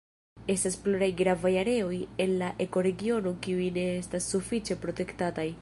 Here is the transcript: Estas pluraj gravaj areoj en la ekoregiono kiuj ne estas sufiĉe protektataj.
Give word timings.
Estas 0.53 0.77
pluraj 0.85 1.09
gravaj 1.19 1.51
areoj 1.63 1.93
en 2.25 2.35
la 2.41 2.49
ekoregiono 2.67 3.37
kiuj 3.47 3.71
ne 3.79 3.87
estas 4.03 4.35
sufiĉe 4.35 4.83
protektataj. 4.87 5.49